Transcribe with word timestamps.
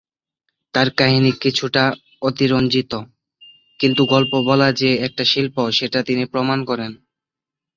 তাঁর 0.73 0.89
কাহিনী 0.91 1.31
কিছুটা 1.41 1.83
অতিরঞ্জিত, 2.21 2.93
কিন্তু 3.79 4.01
গল্প 4.05 4.33
বলা 4.45 4.69
যে 4.71 4.89
একটা 4.97 5.23
শিল্প 5.25 5.55
সেটা 5.71 5.99
তিনি 6.03 6.23
প্রমাণ 6.25 6.59
করেন। 6.65 6.91